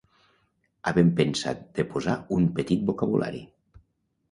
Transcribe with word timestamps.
havem 0.91 1.11
pensat 1.19 1.61
de 1.81 1.85
posar 1.93 2.17
un 2.39 2.51
petit 2.61 2.91
vocabulari 2.91 3.45